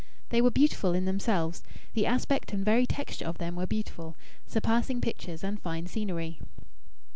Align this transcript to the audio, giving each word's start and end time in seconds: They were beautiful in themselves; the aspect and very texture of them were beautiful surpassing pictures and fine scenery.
They 0.29 0.41
were 0.41 0.49
beautiful 0.49 0.93
in 0.95 1.05
themselves; 1.05 1.61
the 1.93 2.07
aspect 2.07 2.53
and 2.53 2.65
very 2.65 2.87
texture 2.87 3.25
of 3.25 3.37
them 3.37 3.55
were 3.55 3.67
beautiful 3.67 4.15
surpassing 4.47 4.99
pictures 4.99 5.43
and 5.43 5.61
fine 5.61 5.85
scenery. 5.85 6.39